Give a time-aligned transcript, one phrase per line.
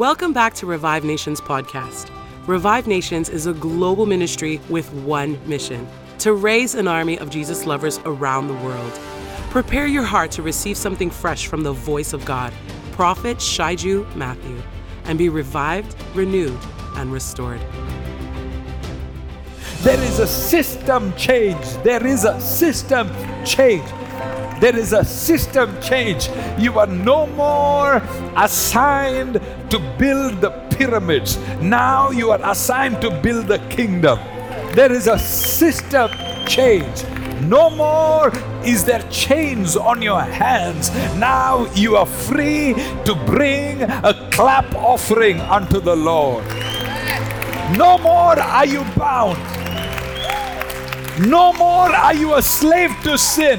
[0.00, 2.08] Welcome back to Revive Nations podcast.
[2.46, 5.86] Revive Nations is a global ministry with one mission
[6.20, 8.92] to raise an army of Jesus lovers around the world.
[9.50, 12.50] Prepare your heart to receive something fresh from the voice of God,
[12.92, 14.62] Prophet Shaiju Matthew,
[15.04, 16.58] and be revived, renewed,
[16.96, 17.60] and restored.
[19.82, 21.62] There is a system change.
[21.84, 23.10] There is a system
[23.44, 23.84] change.
[24.60, 26.28] There is a system change.
[26.58, 28.02] You are no more
[28.36, 31.38] assigned to build the pyramids.
[31.60, 34.18] Now you are assigned to build the kingdom.
[34.74, 36.10] There is a system
[36.46, 37.04] change.
[37.42, 38.32] No more
[38.64, 40.90] is there chains on your hands.
[41.16, 42.74] Now you are free
[43.04, 46.44] to bring a clap offering unto the Lord.
[47.76, 49.38] No more are you bound.
[51.28, 53.58] No more are you a slave to sin.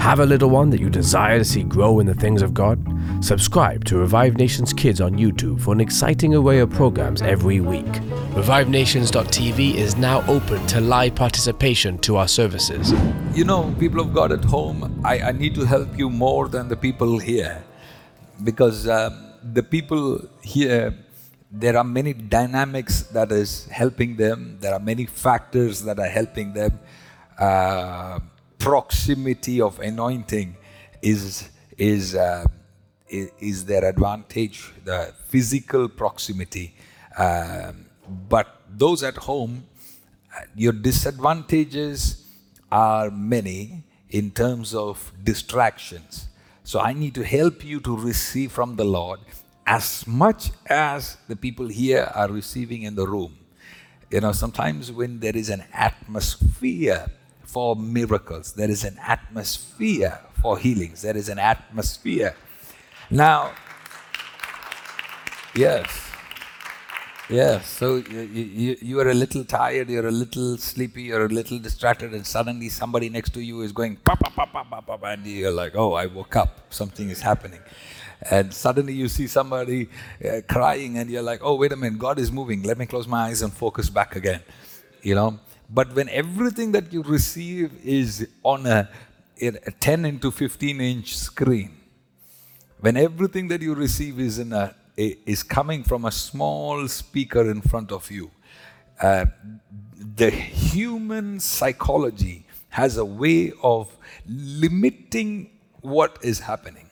[0.00, 2.78] Have a little one that you desire to see grow in the things of God?
[3.22, 7.86] Subscribe to Revive Nations Kids on YouTube for an exciting array of programs every week.
[8.34, 12.92] ReviveNations.tv is now open to live participation to our services.
[13.32, 16.66] You know, people of God at home, I, I need to help you more than
[16.66, 17.62] the people here.
[18.42, 20.92] Because um, the people here,
[21.52, 26.54] there are many dynamics that is helping them, there are many factors that are helping
[26.54, 26.80] them.
[27.38, 28.18] Uh,
[28.58, 30.56] proximity of anointing
[31.02, 32.44] is, is, uh,
[33.12, 36.74] is their advantage, the physical proximity.
[37.18, 37.86] Um,
[38.28, 39.64] but those at home,
[40.56, 42.26] your disadvantages
[42.70, 46.28] are many in terms of distractions.
[46.64, 49.20] So I need to help you to receive from the Lord
[49.66, 53.36] as much as the people here are receiving in the room.
[54.10, 57.06] You know, sometimes when there is an atmosphere
[57.44, 62.34] for miracles, there is an atmosphere for healings, there is an atmosphere.
[63.12, 63.52] Now,
[65.54, 66.10] yes.
[67.28, 71.28] Yes, so you, you, you are a little tired, you're a little sleepy, you're a
[71.28, 75.06] little distracted, and suddenly somebody next to you is going pa pa pa pa pa,
[75.08, 77.60] and you're like, oh, I woke up, something is happening.
[78.30, 79.90] And suddenly you see somebody
[80.24, 83.06] uh, crying, and you're like, oh, wait a minute, God is moving, let me close
[83.06, 84.40] my eyes and focus back again.
[85.02, 85.38] You know?
[85.68, 88.88] But when everything that you receive is on a,
[89.38, 91.81] a 10 into 15 inch screen,
[92.82, 97.62] when everything that you receive is in a is coming from a small speaker in
[97.62, 98.30] front of you.
[99.00, 99.24] Uh,
[100.16, 105.50] the human psychology has a way of limiting
[105.80, 106.88] what is happening.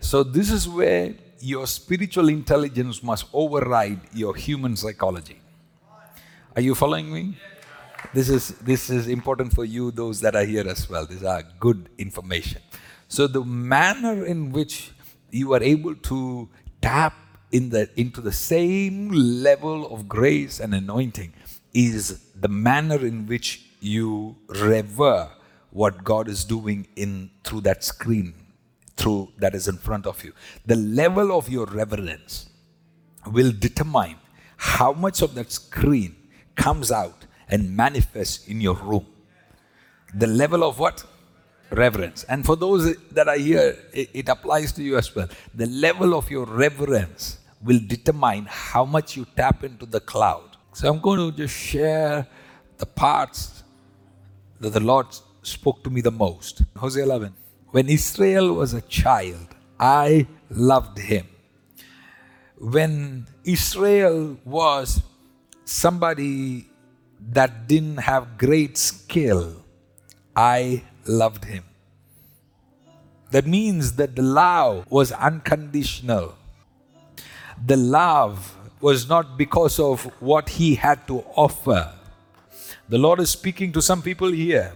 [0.00, 5.40] So, this is where your spiritual intelligence must override your human psychology.
[6.56, 7.36] Are you following me?
[8.14, 11.06] This is, this is important for you, those that are here as well.
[11.06, 12.62] These are good information.
[13.10, 14.92] So, the manner in which
[15.32, 16.48] you are able to
[16.80, 17.12] tap
[17.50, 21.32] in the, into the same level of grace and anointing
[21.74, 25.28] is the manner in which you revere
[25.70, 28.32] what God is doing in through that screen,
[28.96, 30.32] through that is in front of you.
[30.66, 32.48] The level of your reverence
[33.26, 34.18] will determine
[34.56, 36.14] how much of that screen
[36.54, 39.06] comes out and manifests in your room.
[40.14, 41.04] The level of what?
[41.70, 42.24] Reverence.
[42.24, 45.28] And for those that are here, it, it, applies to you as well.
[45.54, 50.56] The level of your reverence will determine how much you tap into the cloud.
[50.72, 52.26] So I'm going to just share
[52.78, 53.62] the parts
[54.60, 55.06] that the Lord
[55.42, 56.62] spoke to me the most.
[56.76, 57.34] Hosea 11.
[57.70, 59.46] When Israel was a child,
[59.78, 61.26] I loved him.
[62.58, 65.02] When Israel was
[65.64, 66.66] somebody
[67.30, 69.64] that didn't have great skill,
[70.34, 71.64] I loved him.
[73.30, 76.34] That means that the love was unconditional.
[77.64, 81.92] The love was not because of what he had to offer.
[82.88, 84.72] The Lord is speaking to some people here.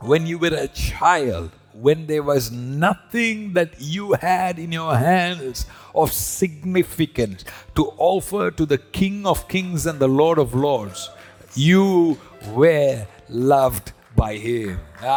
[0.00, 5.66] When you were a child, when there was nothing that you had in your hands
[5.94, 7.44] of significance
[7.76, 11.10] to offer to the King of Kings and the Lord of Lords,
[11.54, 14.80] you were loved by Him.
[15.02, 15.16] Ah.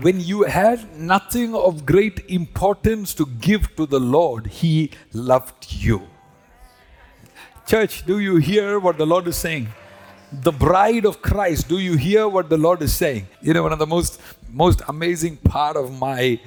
[0.00, 4.74] When you had nothing of great importance to give to the Lord, He
[5.12, 5.98] loved you.
[7.66, 9.66] Church, do you hear what the Lord is saying?
[10.32, 11.68] the bride of Christ.
[11.68, 13.28] Do you hear what the Lord is saying?
[13.40, 14.20] You know, one of the most
[14.52, 16.40] most amazing part of my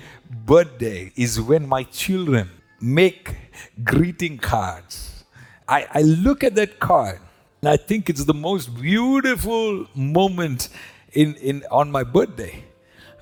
[0.46, 2.50] birthday is when my children
[2.82, 3.36] make
[3.84, 5.24] greeting cards.
[5.68, 7.20] I, I look at that card
[7.62, 10.70] And I think it's the most beautiful moment
[11.12, 12.64] in, in on my birthday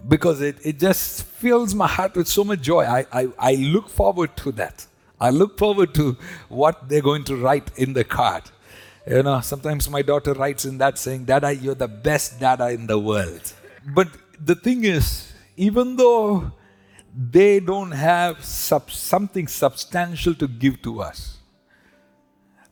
[0.07, 2.83] because it, it just fills my heart with so much joy.
[2.85, 4.85] I, I, I look forward to that.
[5.19, 6.17] I look forward to
[6.49, 8.43] what they're going to write in the card.
[9.07, 12.85] You know, sometimes my daughter writes in that saying, Dada, you're the best dada in
[12.85, 13.53] the world.
[13.95, 14.09] But
[14.39, 16.51] the thing is, even though
[17.19, 21.37] they don't have sub- something substantial to give to us,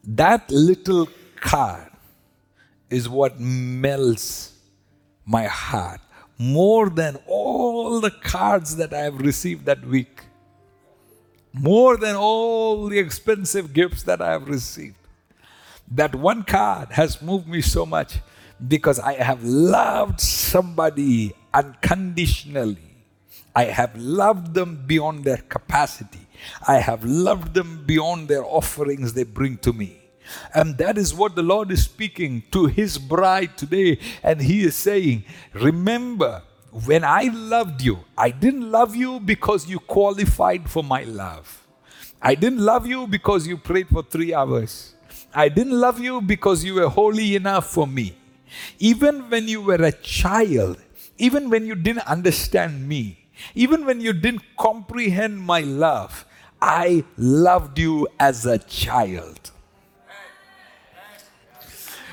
[0.04, 1.92] that little card
[2.92, 4.54] is what melts
[5.26, 6.00] my heart
[6.38, 10.22] more than all the cards that I have received that week,
[11.52, 14.98] more than all the expensive gifts that I have received.
[15.90, 18.20] That one card has moved me so much
[18.68, 22.95] because I have loved somebody unconditionally.
[23.56, 26.20] I have loved them beyond their capacity.
[26.68, 29.98] I have loved them beyond their offerings they bring to me.
[30.54, 34.00] And that is what the Lord is speaking to His bride today.
[34.24, 35.24] And He is saying,
[35.54, 36.42] Remember,
[36.86, 41.66] when I loved you, I didn't love you because you qualified for my love.
[42.22, 44.96] I didn't love you because you prayed for three hours.
[45.34, 48.16] I didn't love you because you were holy enough for me.
[48.80, 50.82] Even when you were a child,
[51.18, 56.26] even when you didn't understand me, even when you didn't comprehend my love,
[56.62, 59.52] I loved you as a child.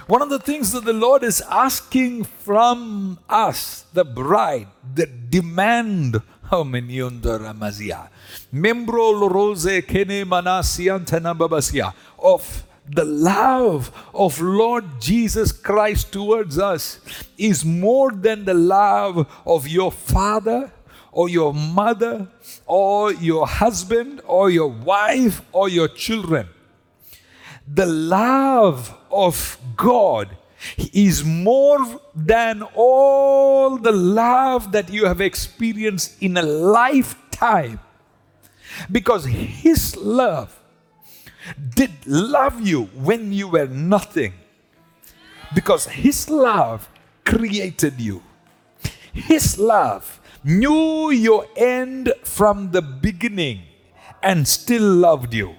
[0.07, 6.23] One of the things that the Lord is asking from us, the bride, the demand.
[6.53, 6.71] Of
[12.91, 17.01] the love of Lord Jesus Christ towards us
[17.39, 20.71] is more than the love of your father
[21.13, 22.27] or your mother
[22.67, 26.49] or your husband or your wife or your children.
[27.73, 30.37] The love of God
[30.93, 37.79] is more than all the love that you have experienced in a lifetime.
[38.91, 40.59] Because His love
[41.75, 44.33] did love you when you were nothing.
[45.55, 46.89] Because His love
[47.25, 48.23] created you.
[49.13, 53.63] His love knew your end from the beginning
[54.23, 55.55] and still loved you.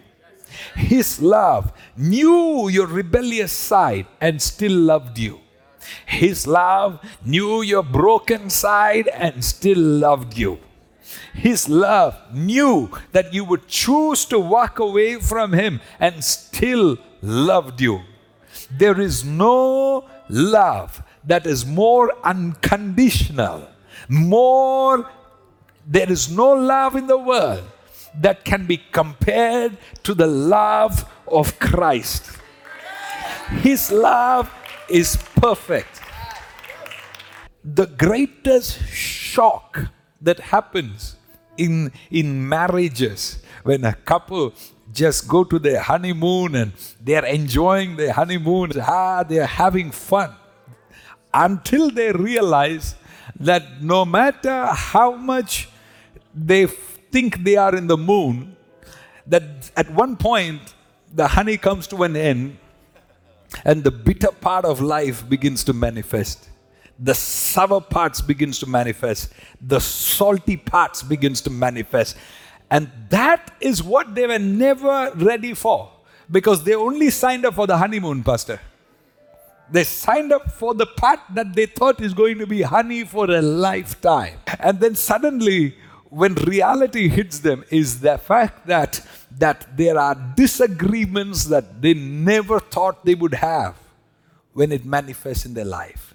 [0.76, 5.40] His love knew your rebellious side and still loved you.
[6.06, 10.60] His love knew your broken side and still loved you.
[11.34, 17.82] His love knew that you would choose to walk away from Him and still loved
[17.82, 18.02] you.
[18.72, 23.68] There is no love that is more unconditional,
[24.08, 25.10] more,
[25.86, 27.64] there is no love in the world
[28.20, 32.38] that can be compared to the love of Christ.
[33.62, 34.52] His love
[34.90, 36.02] is perfect.
[37.64, 39.88] The greatest shock
[40.22, 41.16] that happens
[41.58, 44.54] in, in marriages when a couple
[44.92, 50.36] just go to their honeymoon and they're enjoying their honeymoon, ah, they're having fun
[51.34, 52.96] until they realize
[53.40, 55.70] that no matter how much
[56.34, 58.56] they think they are in the moon,
[59.28, 60.74] that at one point
[61.14, 62.58] the honey comes to an end
[63.66, 66.50] and the bitter part of life begins to manifest.
[67.00, 69.34] The sour parts begins to manifest.
[69.62, 72.16] The salty parts begins to manifest.
[72.70, 75.92] And that is what they were never ready for
[76.32, 78.60] because they only signed up for the honeymoon, Pastor.
[79.74, 83.26] They signed up for the part that they thought is going to be honey for
[83.32, 84.38] a lifetime.
[84.60, 85.76] And then suddenly,
[86.12, 89.02] when reality hits them is the fact that
[89.40, 93.76] that there are disagreements that they never thought they would have
[94.54, 96.14] when it manifests in their life.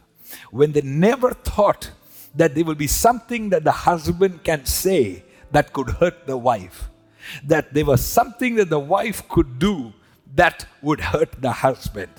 [0.53, 1.91] When they never thought
[2.37, 6.89] that there will be something that the husband can say that could hurt the wife.
[7.43, 9.93] That there was something that the wife could do
[10.37, 12.13] that would hurt the husband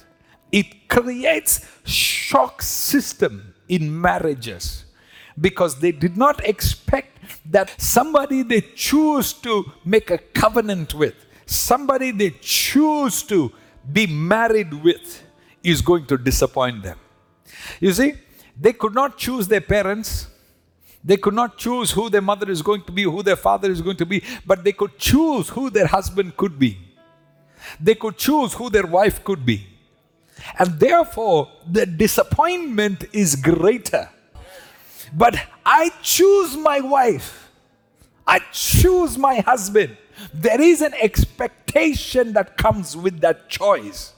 [0.51, 4.85] it creates shock system in marriages
[5.39, 11.15] because they did not expect that somebody they choose to make a covenant with,
[11.45, 13.51] somebody they choose to
[13.91, 15.23] be married with,
[15.63, 16.97] is going to disappoint them.
[17.79, 18.13] You see,
[18.59, 20.27] they could not choose their parents.
[21.03, 23.81] They could not choose who their mother is going to be, who their father is
[23.81, 26.77] going to be, but they could choose who their husband could be.
[27.79, 29.65] They could choose who their wife could be.
[30.57, 34.09] And therefore, the disappointment is greater
[35.13, 37.49] but I choose my wife.
[38.27, 39.97] I choose my husband.
[40.33, 44.13] There is an expectation that comes with that choice.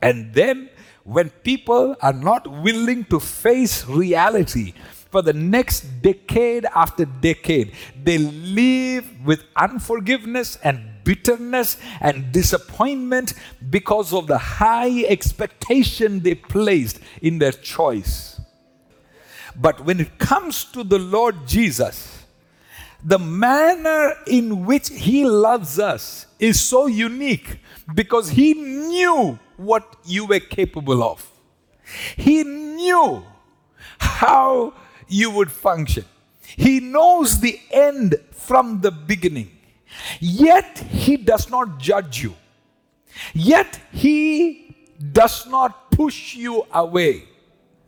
[0.00, 0.70] And then,
[1.04, 4.74] when people are not willing to face reality
[5.10, 13.32] for the next decade after decade, they live with unforgiveness and bitterness and disappointment
[13.70, 18.38] because of the high expectation they placed in their choice.
[19.56, 22.26] But when it comes to the Lord Jesus,
[23.02, 27.60] the manner in which He loves us is so unique
[27.94, 31.26] because He knew what you were capable of.
[32.18, 33.24] He knew
[33.98, 34.74] how
[35.08, 36.04] you would function.
[36.42, 39.57] He knows the end from the beginning.
[40.20, 42.34] Yet He does not judge you.
[43.34, 44.76] Yet He
[45.12, 47.24] does not push you away.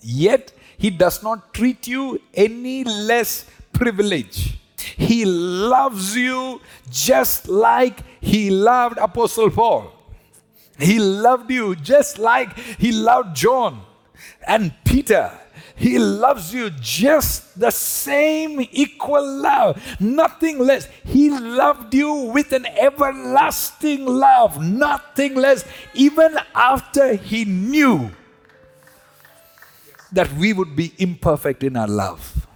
[0.01, 4.57] Yet He does not treat you any less privileged.
[4.97, 9.93] He loves you just like He loved Apostle Paul.
[10.79, 13.83] He loved you just like He loved John
[14.47, 15.31] and Peter.
[15.81, 20.87] He loves you just the same equal love, nothing less.
[21.07, 28.11] He loved you with an everlasting love, nothing less, even after He knew
[30.13, 32.47] that we would be imperfect in our love.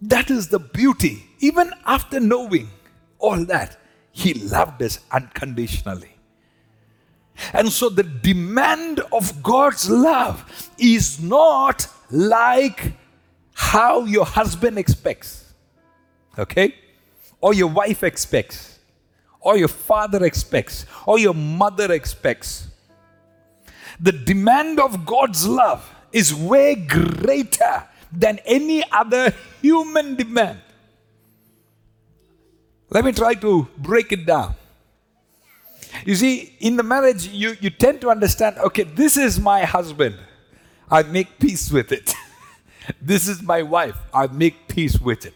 [0.00, 1.26] That is the beauty.
[1.40, 2.70] Even after knowing
[3.18, 3.80] all that,
[4.12, 6.13] He loved us unconditionally.
[7.52, 12.92] And so the demand of God's love is not like
[13.54, 15.52] how your husband expects,
[16.38, 16.74] okay?
[17.40, 18.78] Or your wife expects,
[19.40, 22.68] or your father expects, or your mother expects.
[24.00, 30.60] The demand of God's love is way greater than any other human demand.
[32.90, 34.54] Let me try to break it down.
[36.04, 40.16] You see, in the marriage, you, you tend to understand okay, this is my husband.
[40.90, 42.14] I make peace with it.
[43.00, 43.96] this is my wife.
[44.12, 45.34] I make peace with it.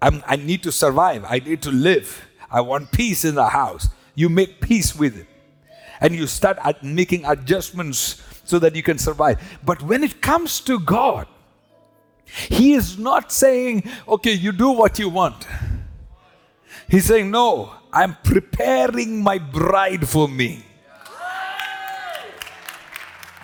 [0.00, 1.24] I'm, I need to survive.
[1.28, 2.26] I need to live.
[2.50, 3.88] I want peace in the house.
[4.14, 5.26] You make peace with it.
[6.00, 9.58] And you start at making adjustments so that you can survive.
[9.64, 11.26] But when it comes to God,
[12.24, 15.46] He is not saying, okay, you do what you want.
[16.88, 20.64] He's saying, no, I'm preparing my bride for me.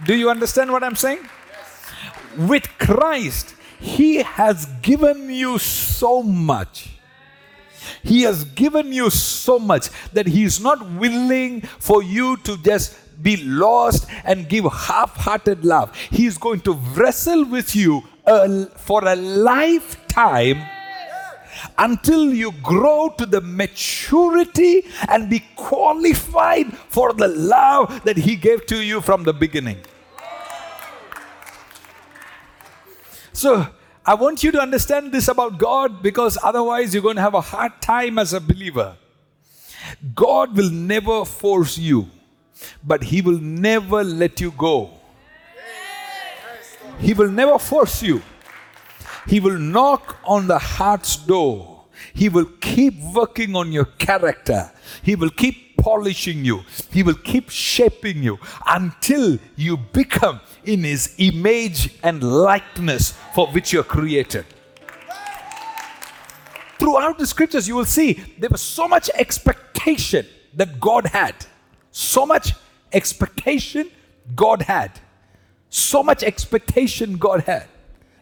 [0.05, 1.27] Do you understand what I'm saying?
[2.37, 6.91] With Christ, He has given you so much.
[8.03, 12.99] He has given you so much that He is not willing for you to just
[13.23, 15.95] be lost and give half hearted love.
[16.11, 20.63] He is going to wrestle with you uh, for a lifetime
[21.79, 28.67] until you grow to the maturity and be qualified for the love that He gave
[28.67, 29.79] to you from the beginning.
[33.33, 33.67] So,
[34.07, 37.41] I want you to understand this about God because otherwise you're going to have a
[37.41, 38.97] hard time as a believer.
[40.15, 42.11] God will never force you,
[42.83, 44.91] but He will never let you go.
[46.99, 48.23] He will never force you.
[49.27, 51.85] He will knock on the heart's door.
[52.13, 54.71] He will keep working on your character.
[55.03, 56.63] He will keep polishing you.
[56.91, 63.73] He will keep shaping you until you become in His image and likeness for which
[63.73, 64.47] you're created.
[66.79, 71.35] Throughout the scriptures, you will see there was so much expectation that God had.
[71.91, 72.55] So much
[72.93, 73.91] expectation
[74.35, 74.91] God had.
[75.71, 77.69] So much expectation God had.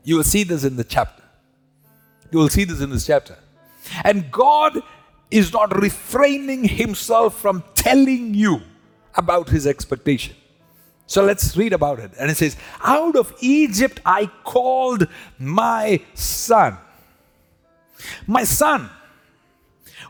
[0.04, 1.23] You will see this in the chapter.
[2.30, 3.37] You will see this in this chapter.
[4.04, 4.82] And God
[5.30, 8.62] is not refraining himself from telling you
[9.14, 10.37] about his expectation.
[11.06, 12.12] So let's read about it.
[12.18, 15.06] And it says, Out of Egypt I called
[15.38, 16.78] my son.
[18.26, 18.88] My son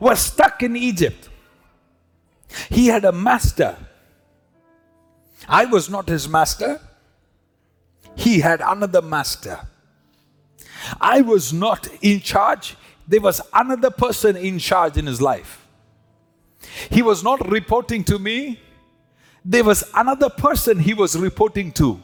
[0.00, 1.28] was stuck in Egypt.
[2.68, 3.76] He had a master.
[5.48, 6.80] I was not his master.
[8.14, 9.60] He had another master.
[11.00, 12.76] I was not in charge.
[13.06, 15.66] There was another person in charge in his life.
[16.90, 18.60] He was not reporting to me.
[19.44, 22.00] There was another person he was reporting to.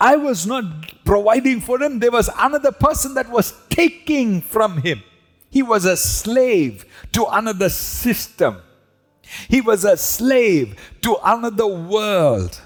[0.00, 1.98] I was not providing for him.
[1.98, 5.02] There was another person that was taking from him.
[5.48, 8.58] He was a slave to another system.
[9.48, 12.60] He was a slave to another world.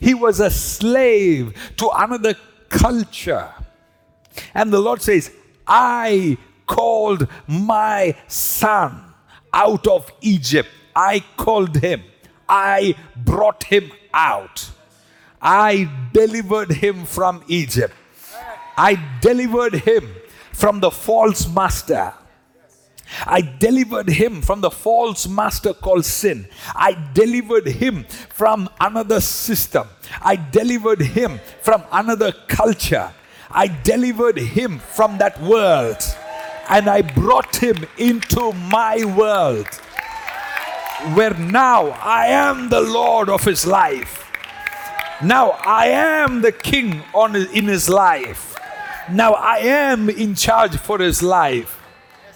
[0.00, 2.34] He was a slave to another
[2.68, 3.52] culture.
[4.54, 5.30] And the Lord says,
[5.66, 9.02] I called my son
[9.52, 10.68] out of Egypt.
[10.94, 12.02] I called him
[12.50, 14.70] I brought him out.
[15.40, 17.94] I delivered him from Egypt.
[18.76, 20.12] I delivered him
[20.52, 22.12] from the false master.
[23.24, 26.48] I delivered him from the false master called sin.
[26.74, 29.88] I delivered him from another system.
[30.20, 33.12] I delivered him from another culture.
[33.52, 35.98] I delivered him from that world.
[36.68, 39.66] And I brought him into my world.
[41.14, 44.30] Where now I am the Lord of his life.
[45.22, 48.56] Now I am the king on in his life.
[49.10, 51.82] Now I am in charge for his life.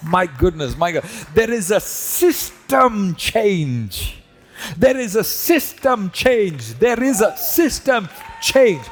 [0.03, 1.03] My goodness, my God.
[1.33, 4.21] There is a system change.
[4.77, 6.77] There is a system change.
[6.77, 8.09] There is a system
[8.41, 8.83] change.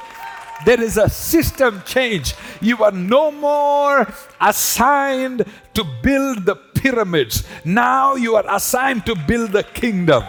[0.66, 2.36] There is a system change.
[2.62, 4.08] You are no more
[4.40, 7.44] assigned to build the pyramids.
[7.66, 10.24] Now you are assigned to build the kingdom.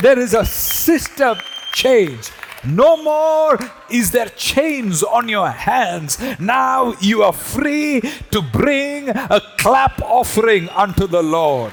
[0.00, 1.38] There is a system
[1.72, 2.30] change.
[2.64, 3.58] No more
[3.90, 6.18] is there chains on your hands.
[6.38, 11.72] Now you are free to bring a clap offering unto the Lord.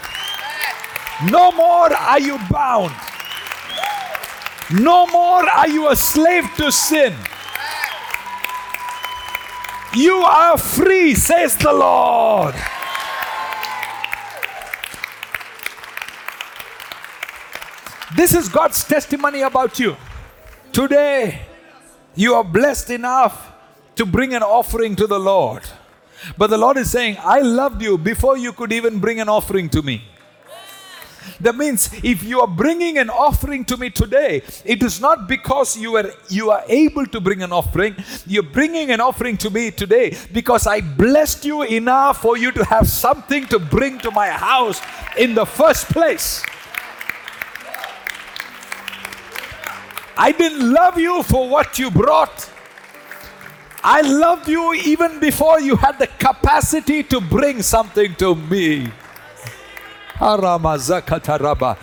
[1.32, 2.94] No more are you bound.
[4.72, 7.16] No more are you a slave to sin.
[9.96, 12.54] You are free, says the Lord.
[18.16, 19.96] This is God's testimony about you.
[20.74, 21.42] Today,
[22.16, 23.54] you are blessed enough
[23.96, 25.64] to bring an offering to the Lord.
[26.38, 29.70] But the Lord is saying, I loved you before you could even bring an offering
[29.70, 30.04] to me.
[31.42, 35.78] That means if you are bringing an offering to me today, it is not because
[35.78, 37.96] you are you are able to bring an offering.
[38.26, 42.66] You're bringing an offering to me today because I blessed you enough for you to
[42.66, 44.82] have something to bring to my house
[45.18, 46.44] in the first place.
[50.18, 52.50] I didn't love you for what you brought.
[53.84, 58.92] I loved you even before you had the capacity to bring something to me.
[60.20, 61.76] The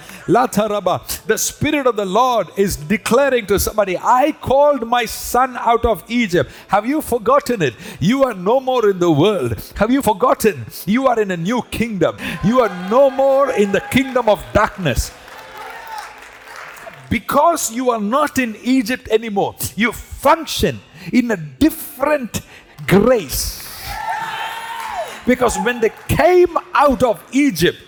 [1.37, 6.51] Spirit of the Lord is declaring to somebody, I called my son out of Egypt.
[6.69, 7.75] Have you forgotten it?
[8.01, 9.55] You are no more in the world.
[9.77, 10.67] Have you forgotten?
[10.85, 12.17] You are in a new kingdom.
[12.43, 15.13] You are no more in the kingdom of darkness
[17.11, 20.81] because you are not in Egypt anymore, you function
[21.13, 22.41] in a different
[22.89, 23.61] grace.
[25.25, 27.79] Because when they came out of Egypt,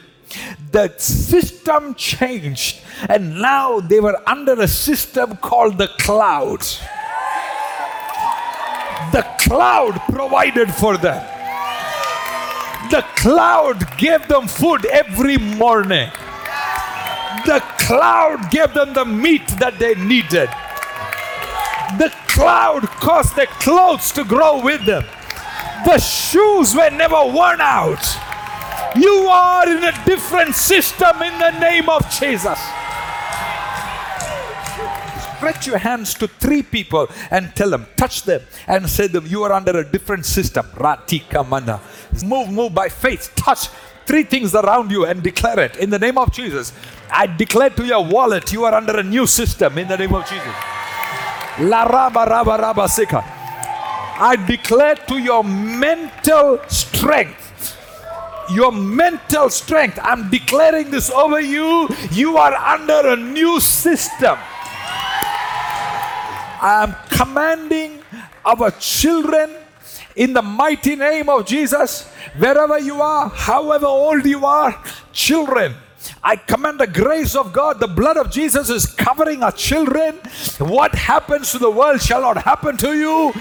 [0.77, 6.61] the system changed, and now they were under a system called the cloud.
[9.11, 11.25] The cloud provided for them.
[12.91, 16.11] The cloud gave them food every morning.
[17.47, 20.51] The cloud gave them the meat that they needed.
[21.97, 25.07] The cloud caused their clothes to grow with them.
[25.87, 28.26] The shoes were never worn out.
[28.95, 32.59] You are in a different system in the name of Jesus.
[35.37, 39.43] Stretch your hands to three people and tell them, touch them, and say them, you
[39.43, 40.65] are under a different system.
[40.75, 41.81] Ratika mana.
[42.25, 43.33] Move, move by faith.
[43.37, 43.69] Touch
[44.07, 46.73] three things around you and declare it in the name of Jesus.
[47.11, 50.27] I declare to your wallet, you are under a new system in the name of
[50.27, 50.55] Jesus.
[51.59, 53.23] La raba raba raba sika.
[54.19, 57.46] I declare to your mental strength,
[58.51, 61.89] your mental strength, I'm declaring this over you.
[62.11, 64.39] You are under a new system.
[66.59, 68.03] I am commanding
[68.45, 69.51] our children
[70.15, 74.83] in the mighty name of Jesus, wherever you are, however old you are,
[75.13, 75.75] children,
[76.23, 80.15] I command the grace of God, the blood of Jesus is covering our children.
[80.59, 83.33] What happens to the world shall not happen to you.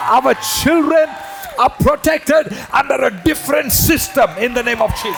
[0.00, 1.08] Our children
[1.58, 5.16] are protected under a different system in the name of Jesus.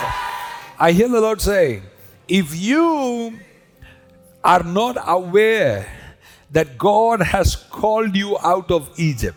[0.79, 1.83] I hear the Lord say,
[2.29, 3.39] if you
[4.45, 5.87] are not aware
[6.51, 9.37] that God has called you out of Egypt,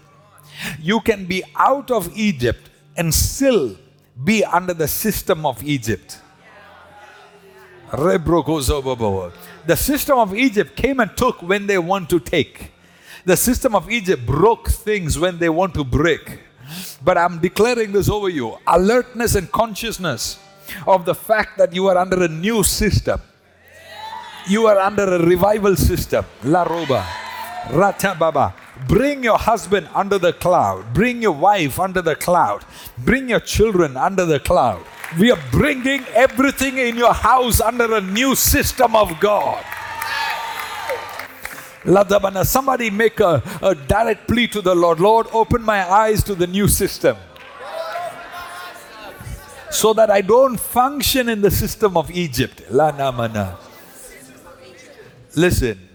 [0.79, 3.77] you can be out of Egypt and still
[4.23, 6.19] be under the system of Egypt.
[7.91, 12.71] The system of Egypt came and took when they want to take.
[13.25, 16.39] The system of Egypt broke things when they want to break.
[17.03, 20.38] But I'm declaring this over you alertness and consciousness
[20.86, 23.19] of the fact that you are under a new system.
[24.47, 26.25] You are under a revival system.
[26.43, 27.05] La Roba,
[27.71, 28.53] Rata Baba.
[28.88, 30.93] Bring your husband under the cloud.
[30.93, 32.63] Bring your wife under the cloud.
[32.97, 34.84] Bring your children under the cloud.
[35.19, 39.63] We are bringing everything in your house under a new system of God.
[41.89, 44.99] Ladabana, somebody make a, a direct plea to the Lord.
[44.99, 47.17] Lord, open my eyes to the new system.
[49.71, 52.62] So that I don't function in the system of Egypt.
[52.69, 53.58] La Lanamana.
[55.36, 55.89] Listen,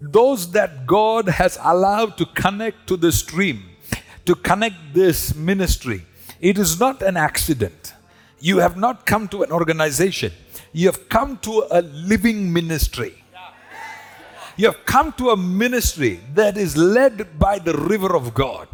[0.00, 3.62] those that God has allowed to connect to the stream,
[4.24, 6.06] to connect this ministry,
[6.40, 7.92] it is not an accident.
[8.38, 10.32] You have not come to an organization,
[10.72, 13.19] you have come to a living ministry.
[14.60, 18.68] You have come to a ministry that is led by the river of God,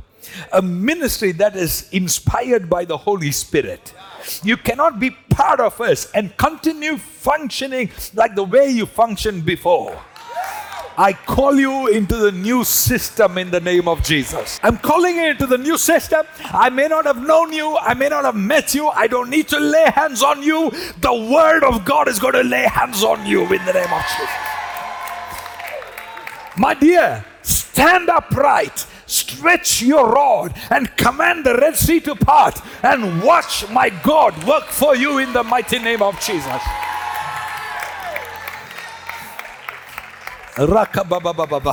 [0.52, 3.94] a ministry that is inspired by the Holy Spirit.
[4.42, 9.96] You cannot be part of us and continue functioning like the way you functioned before.
[10.98, 14.58] I call you into the new system in the name of Jesus.
[14.64, 16.26] I'm calling you into the new system.
[16.46, 18.88] I may not have known you, I may not have met you.
[18.88, 20.68] I don't need to lay hands on you.
[21.00, 24.02] The Word of God is going to lay hands on you in the name of
[24.18, 24.55] Jesus.
[26.58, 33.22] My dear, stand upright, stretch your rod, and command the Red Sea to part, and
[33.22, 36.62] watch my God work for you in the mighty name of Jesus.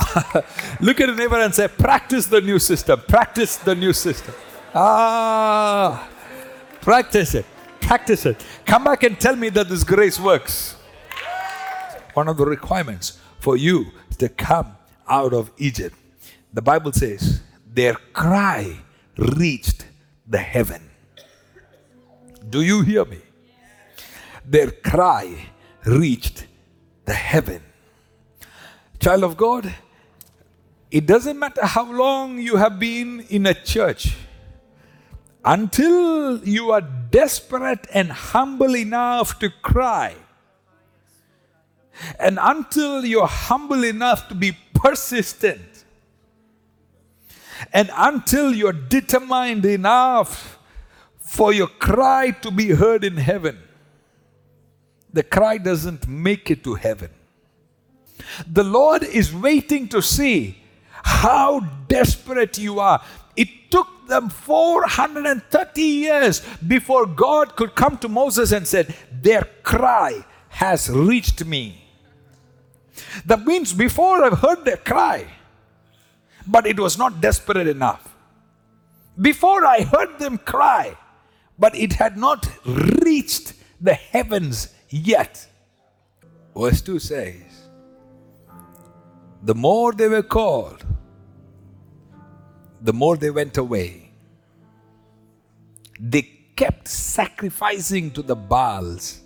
[0.80, 3.00] Look at the neighbor and say, Practice the new system.
[3.08, 4.34] Practice the new system.
[4.74, 6.06] Ah,
[6.82, 7.46] practice it.
[7.80, 8.44] Practice it.
[8.66, 10.76] Come back and tell me that this grace works.
[12.12, 13.86] One of the requirements for you
[14.16, 14.76] to come
[15.08, 15.96] out of Egypt.
[16.52, 18.78] The Bible says, their cry
[19.16, 19.86] reached
[20.26, 20.90] the heaven.
[22.48, 23.18] Do you hear me?
[24.44, 25.48] Their cry
[25.84, 26.46] reached
[27.04, 27.62] the heaven.
[29.00, 29.74] Child of God,
[30.90, 34.16] it doesn't matter how long you have been in a church,
[35.44, 40.14] until you are desperate and humble enough to cry,
[42.18, 45.84] and until you're humble enough to be persistent,
[47.72, 50.58] and until you're determined enough
[51.20, 53.58] for your cry to be heard in heaven,
[55.12, 57.10] the cry doesn't make it to heaven.
[58.46, 60.62] The Lord is waiting to see
[61.02, 63.00] how desperate you are.
[63.36, 70.24] It took them 430 years before God could come to Moses and said, "Their cry
[70.48, 71.83] has reached me."
[73.26, 75.26] That means before I've heard their cry,
[76.46, 78.14] but it was not desperate enough.
[79.20, 80.96] Before I heard them cry,
[81.58, 85.46] but it had not reached the heavens yet.
[86.56, 87.42] Verse 2 says,
[89.42, 90.84] the more they were called,
[92.80, 94.10] the more they went away.
[96.00, 96.22] They
[96.56, 99.20] kept sacrificing to the Baals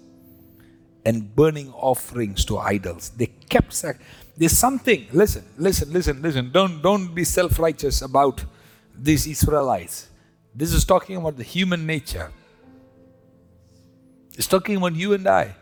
[1.09, 3.11] and burning offerings to idols.
[3.21, 4.01] They kept sac-
[4.37, 5.07] there's something.
[5.21, 6.51] Listen, listen, listen, listen.
[6.57, 8.45] Don't don't be self-righteous about
[9.09, 9.97] these Israelites.
[10.55, 12.29] This is talking about the human nature.
[14.37, 15.55] It's talking about you and I.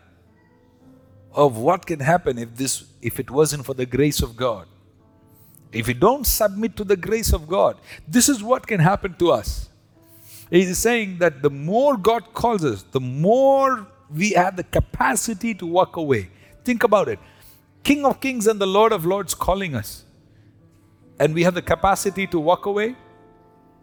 [1.43, 4.67] Of what can happen if this if it wasn't for the grace of God.
[5.71, 9.31] If we don't submit to the grace of God, this is what can happen to
[9.31, 9.69] us.
[10.49, 15.53] He is saying that the more God calls us, the more we have the capacity
[15.55, 16.29] to walk away.
[16.63, 17.19] Think about it.
[17.83, 20.05] King of Kings and the Lord of Lords calling us.
[21.19, 22.95] And we have the capacity to walk away?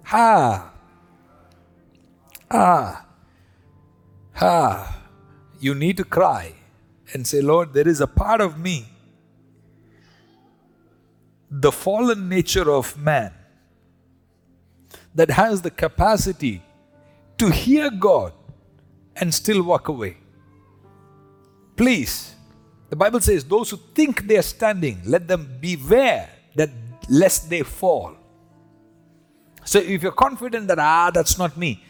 [0.05, 0.73] Ha!
[2.51, 3.07] Ah!
[4.35, 5.03] Ha!
[5.59, 6.55] You need to cry
[7.13, 8.87] and say, Lord, there is a part of me
[11.51, 13.33] the fallen nature of man
[15.15, 16.63] that has the capacity
[17.39, 18.33] to hear God
[19.17, 20.17] and still walk away.
[21.77, 22.35] Please,
[22.91, 26.71] the Bible says, those who think they are standing, let them beware that
[27.09, 28.17] lest they fall.
[29.65, 31.83] So if you're confident that, ah, that's not me,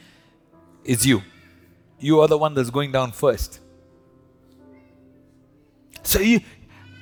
[0.84, 1.22] it's you.
[1.98, 3.60] You are the one that's going down first.
[6.02, 6.40] So you,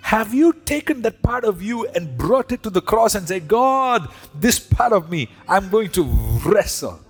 [0.02, 3.48] have you taken that part of you and brought it to the cross and said,
[3.48, 6.04] God, this part of me, I'm going to
[6.44, 7.00] wrestle?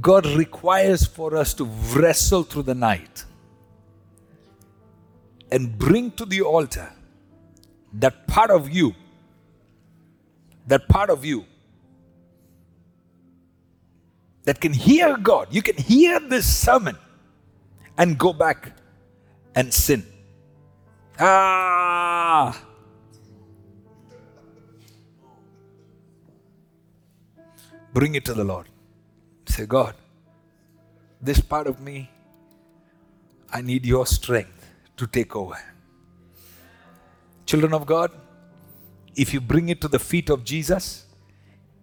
[0.00, 3.24] God requires for us to wrestle through the night
[5.50, 6.92] and bring to the altar
[7.92, 8.94] that part of you,
[10.66, 11.44] that part of you
[14.44, 15.48] that can hear God.
[15.50, 16.98] You can hear this sermon
[17.96, 18.72] and go back
[19.54, 20.04] and sin.
[21.18, 22.60] Ah!
[27.92, 28.68] Bring it to the Lord.
[29.54, 29.94] Say, God,
[31.22, 32.10] this part of me,
[33.52, 35.56] I need your strength to take over.
[37.46, 38.10] Children of God,
[39.14, 41.06] if you bring it to the feet of Jesus,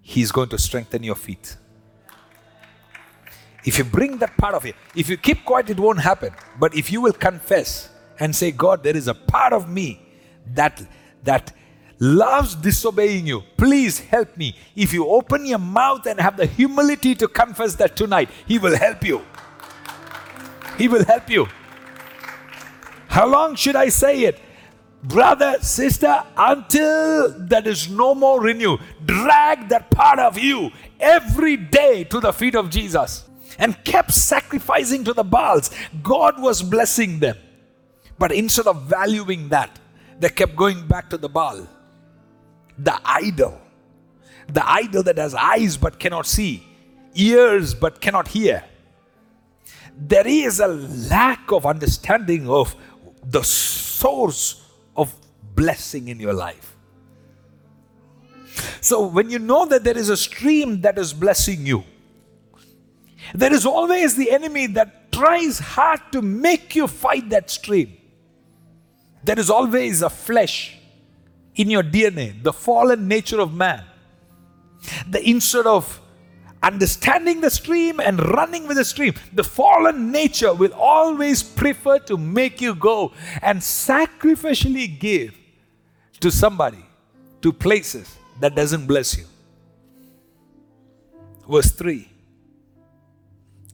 [0.01, 1.55] He's going to strengthen your feet.
[3.63, 6.33] If you bring that part of you, if you keep quiet, it won't happen.
[6.59, 7.87] But if you will confess
[8.19, 10.01] and say, God, there is a part of me
[10.55, 10.85] that
[11.23, 11.53] that
[12.01, 13.43] loves disobeying you.
[13.55, 14.55] Please help me.
[14.75, 18.75] If you open your mouth and have the humility to confess that tonight, He will
[18.75, 19.21] help you.
[20.77, 21.47] He will help you.
[23.07, 24.39] How long should I say it?
[25.03, 32.03] Brother, sister, until there is no more renew, drag that part of you every day
[32.05, 33.25] to the feet of Jesus
[33.57, 35.71] and kept sacrificing to the Baals.
[36.01, 37.37] God was blessing them.
[38.17, 39.79] But instead of valuing that,
[40.19, 41.67] they kept going back to the Baal,
[42.83, 43.59] the idol,
[44.47, 46.65] the idol that has eyes but cannot see,
[47.13, 48.63] ears but cannot hear.
[49.95, 52.75] There is a lack of understanding of
[53.23, 54.65] the source
[54.95, 55.13] of
[55.53, 56.75] blessing in your life.
[58.81, 61.83] So, when you know that there is a stream that is blessing you,
[63.35, 67.95] there is always the enemy that tries hard to make you fight that stream.
[69.23, 70.80] There is always a flesh
[71.61, 73.83] in your DNA, the fallen nature of man.
[75.07, 76.01] The instead of
[76.63, 82.17] understanding the stream and running with the stream, the fallen nature will always prefer to
[82.17, 85.37] make you go and sacrificially give
[86.19, 86.83] to somebody,
[87.41, 89.25] to places that doesn't bless you.
[91.47, 92.07] Verse 3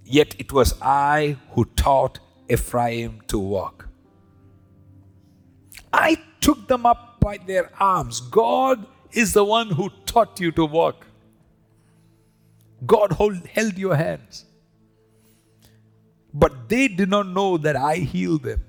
[0.03, 2.19] Yet it was I who taught
[2.49, 3.87] Ephraim to walk.
[5.91, 8.21] I took them up by their arms.
[8.21, 11.05] God is the one who taught you to walk.
[12.85, 14.45] God hold, held your hands.
[16.33, 18.63] But they did not know that I healed them.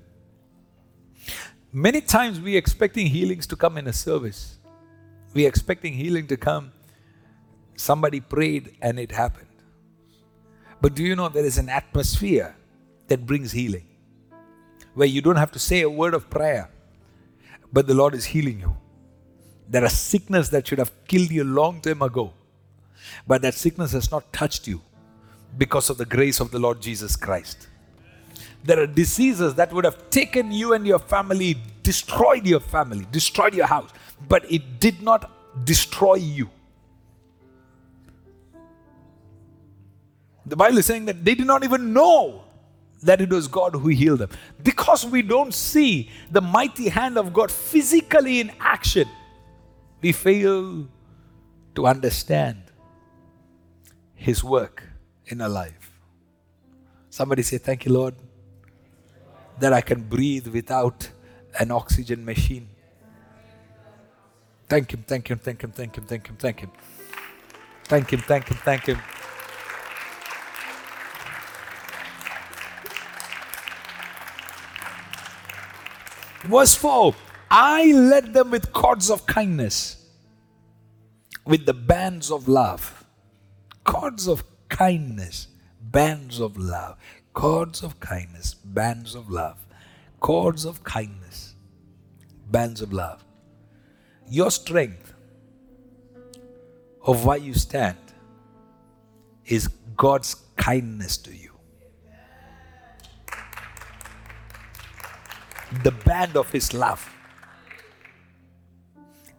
[1.71, 4.57] Many times we are expecting healings to come in a service.
[5.33, 6.71] We are expecting healing to come.
[7.75, 9.55] Somebody prayed and it happened.
[10.81, 12.55] But do you know there is an atmosphere
[13.07, 13.87] that brings healing?
[14.95, 16.69] Where you don't have to say a word of prayer,
[17.71, 18.75] but the Lord is healing you.
[19.67, 22.33] There are sickness that should have killed you a long time ago,
[23.27, 24.81] but that sickness has not touched you
[25.57, 27.67] because of the grace of the Lord Jesus Christ.
[28.63, 33.53] There are diseases that would have taken you and your family, destroyed your family, destroyed
[33.53, 33.89] your house,
[34.27, 35.31] but it did not
[35.65, 36.49] destroy you.
[40.45, 42.43] The Bible is saying that they did not even know
[43.03, 44.29] that it was God who healed them.
[44.61, 49.07] Because we don't see the mighty hand of God physically in action,
[50.01, 50.87] we fail
[51.75, 52.63] to understand
[54.15, 54.83] His work
[55.27, 55.91] in our life.
[57.09, 58.15] Somebody say, Thank you, Lord,
[59.59, 61.09] that I can breathe without
[61.59, 62.69] an oxygen machine.
[64.67, 66.71] Thank Him, thank Him, thank Him, thank Him, thank Him, thank Him.
[67.85, 68.99] Thank Him, thank Him, thank Him.
[76.43, 77.15] Verse 4
[77.51, 80.05] I led them with cords of kindness,
[81.45, 83.05] with the bands of love.
[83.83, 85.47] Cords of kindness,
[85.81, 86.97] bands of love.
[87.33, 89.57] Cords of kindness, bands of love.
[90.19, 91.55] Cords of kindness,
[92.51, 93.23] bands of love.
[94.29, 95.13] Your strength
[97.03, 97.97] of why you stand
[99.45, 101.48] is God's kindness to you.
[105.83, 107.15] The band of his love.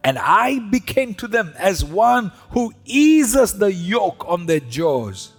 [0.03, 5.33] And I became to them as one who eases the yoke on their jaws.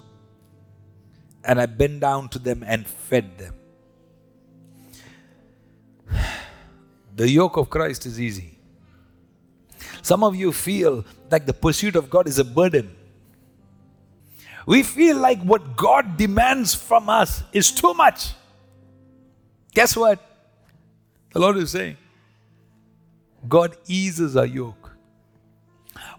[1.43, 3.55] And I bent down to them and fed them.
[7.13, 8.57] The yoke of Christ is easy.
[10.01, 12.95] Some of you feel like the pursuit of God is a burden.
[14.65, 18.31] We feel like what God demands from us is too much.
[19.73, 20.30] Guess what?
[21.33, 21.97] The Lord is saying,
[23.47, 24.91] God eases our yoke.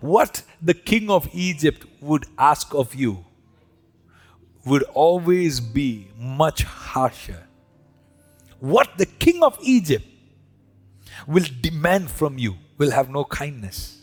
[0.01, 3.25] What the king of Egypt would ask of you
[4.65, 7.47] would always be much harsher.
[8.59, 10.07] What the king of Egypt
[11.27, 14.03] will demand from you will have no kindness.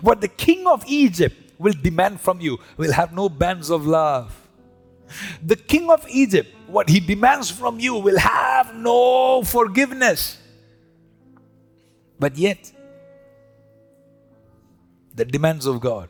[0.00, 4.43] What the king of Egypt will demand from you will have no bands of love.
[5.42, 10.38] The king of Egypt, what he demands from you, will have no forgiveness.
[12.18, 12.72] But yet,
[15.14, 16.08] the demands of God,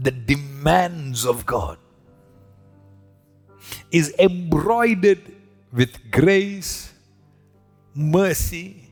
[0.00, 1.78] the demands of God
[3.90, 5.20] is embroidered
[5.72, 6.92] with grace,
[7.94, 8.88] mercy,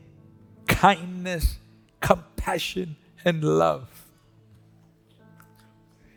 [0.67, 1.57] kindness,
[1.99, 2.95] compassion,
[3.25, 3.89] and love.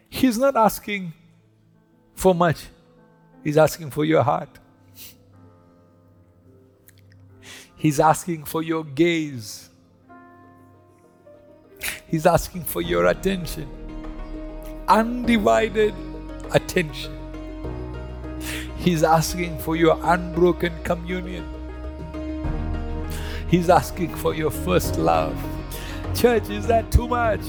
[0.09, 1.13] He's not asking
[2.27, 2.67] for much,
[3.45, 4.49] He's asking for your heart.
[7.77, 9.69] He's asking for your gaze.
[12.09, 13.69] He's asking for your attention.
[14.89, 15.95] Undivided
[16.51, 17.13] attention.
[18.79, 21.47] He's asking for your unbroken communion.
[23.49, 25.37] He's asking for your first love.
[26.17, 27.43] Church, is that too much?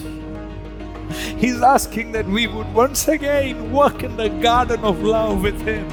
[1.09, 5.87] He's asking that we would once again walk in the garden of love with Him.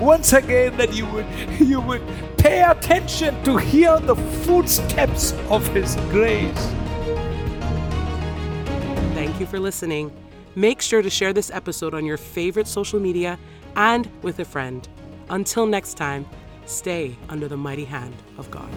[0.00, 1.26] Once again, that you would,
[1.60, 2.02] you would
[2.38, 6.56] pay attention to hear the footsteps of His grace.
[9.14, 10.10] Thank you for listening.
[10.54, 13.38] Make sure to share this episode on your favorite social media
[13.76, 14.88] and with a friend.
[15.28, 16.26] Until next time,
[16.64, 18.68] stay under the mighty hand of God.